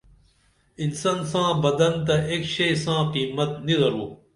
[0.83, 4.05] انسان ساں بدن تہ ایک شئی ساں قیمت نی درو